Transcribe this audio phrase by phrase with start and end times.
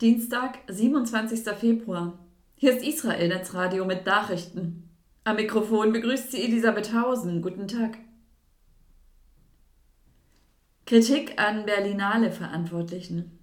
[0.00, 1.40] Dienstag, 27.
[1.58, 2.18] Februar.
[2.56, 4.88] Hier ist Israel Netzradio mit Nachrichten.
[5.24, 7.42] Am Mikrofon begrüßt sie Elisabeth Hausen.
[7.42, 7.98] Guten Tag.
[10.86, 13.38] Kritik an Berlinale Verantwortlichen.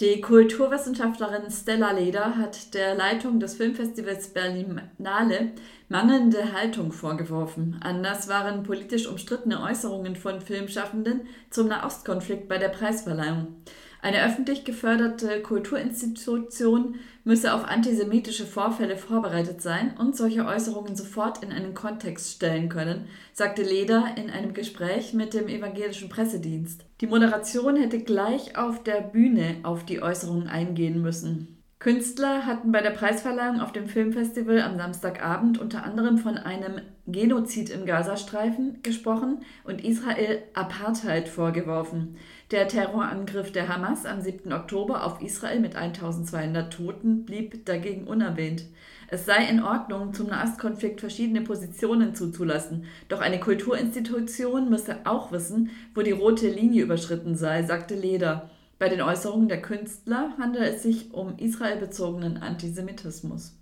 [0.00, 5.52] Die Kulturwissenschaftlerin Stella Leder hat der Leitung des Filmfestivals Berlinale
[5.90, 7.78] mangelnde Haltung vorgeworfen.
[7.82, 13.62] Anders waren politisch umstrittene Äußerungen von Filmschaffenden zum Nahostkonflikt bei der Preisverleihung.
[14.04, 21.52] Eine öffentlich geförderte Kulturinstitution müsse auf antisemitische Vorfälle vorbereitet sein und solche Äußerungen sofort in
[21.52, 26.84] einen Kontext stellen können, sagte Leder in einem Gespräch mit dem evangelischen Pressedienst.
[27.00, 31.61] Die Moderation hätte gleich auf der Bühne auf die Äußerungen eingehen müssen.
[31.82, 37.70] Künstler hatten bei der Preisverleihung auf dem Filmfestival am Samstagabend unter anderem von einem Genozid
[37.70, 42.14] im Gazastreifen gesprochen und Israel Apartheid vorgeworfen.
[42.52, 44.52] Der Terrorangriff der Hamas am 7.
[44.52, 48.66] Oktober auf Israel mit 1200 Toten blieb dagegen unerwähnt.
[49.08, 55.70] Es sei in Ordnung, zum Nahostkonflikt verschiedene Positionen zuzulassen, doch eine Kulturinstitution müsse auch wissen,
[55.96, 58.50] wo die rote Linie überschritten sei, sagte Leder.
[58.82, 63.56] Bei den Äußerungen der Künstler handelt es sich um israelbezogenen Antisemitismus.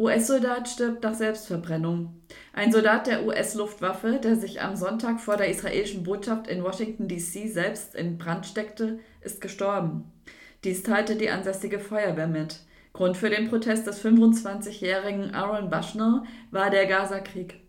[0.00, 2.22] US-Soldat stirbt nach Selbstverbrennung.
[2.52, 7.46] Ein Soldat der US-Luftwaffe, der sich am Sonntag vor der israelischen Botschaft in Washington, D.C.
[7.46, 10.10] selbst in Brand steckte, ist gestorben.
[10.64, 12.62] Dies teilte die ansässige Feuerwehr mit.
[12.94, 17.63] Grund für den Protest des 25-jährigen Aaron Bushner war der Gaza-Krieg.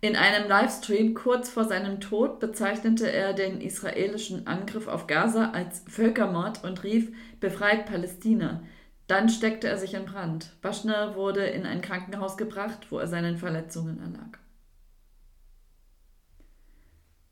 [0.00, 5.82] In einem Livestream kurz vor seinem Tod bezeichnete er den israelischen Angriff auf Gaza als
[5.88, 8.62] Völkermord und rief Befreit Palästina.
[9.06, 10.50] Dann steckte er sich in Brand.
[10.60, 14.38] Baschner wurde in ein Krankenhaus gebracht, wo er seinen Verletzungen erlag.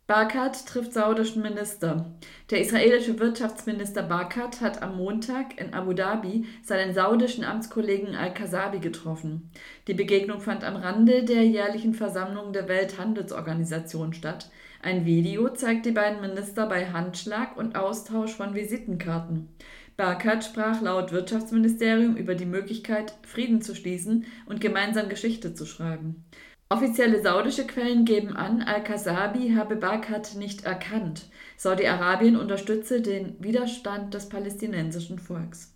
[0.07, 2.13] Barkat trifft saudischen Minister.
[2.51, 9.51] Der israelische Wirtschaftsminister Barkat hat am Montag in Abu Dhabi seinen saudischen Amtskollegen Al-Kasabi getroffen.
[9.89, 14.51] Die Begegnung fand am Rande der jährlichen Versammlung der Welthandelsorganisation statt.
[14.83, 19.49] Ein Video zeigt die beiden Minister bei Handschlag und Austausch von Visitenkarten.
[19.97, 26.27] Barkat sprach laut Wirtschaftsministerium über die Möglichkeit, Frieden zu schließen und gemeinsam Geschichte zu schreiben.
[26.71, 31.27] Offizielle saudische Quellen geben an, Al-Kasabi habe Barkat nicht erkannt.
[31.57, 35.75] Saudi-Arabien unterstütze den Widerstand des palästinensischen Volks.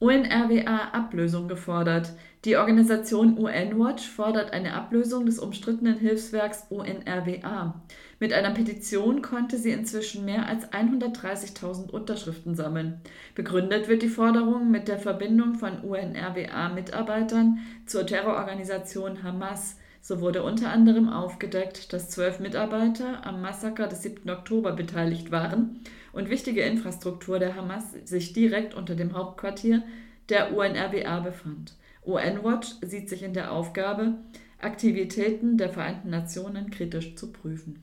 [0.00, 2.12] UNRWA Ablösung gefordert.
[2.44, 7.80] Die Organisation UN-Watch fordert eine Ablösung des umstrittenen Hilfswerks UNRWA.
[8.20, 13.00] Mit einer Petition konnte sie inzwischen mehr als 130.000 Unterschriften sammeln.
[13.34, 19.78] Begründet wird die Forderung mit der Verbindung von UNRWA-Mitarbeitern zur Terrororganisation Hamas.
[20.06, 24.28] So wurde unter anderem aufgedeckt, dass zwölf Mitarbeiter am Massaker des 7.
[24.28, 25.80] Oktober beteiligt waren
[26.12, 29.82] und wichtige Infrastruktur der Hamas sich direkt unter dem Hauptquartier
[30.28, 31.72] der UNRWA befand.
[32.04, 34.18] UN-Watch sieht sich in der Aufgabe,
[34.60, 37.82] Aktivitäten der Vereinten Nationen kritisch zu prüfen.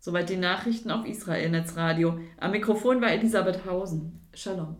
[0.00, 2.18] Soweit die Nachrichten auf Israel Netzradio.
[2.38, 4.26] Am Mikrofon war Elisabeth Hausen.
[4.34, 4.78] Shalom.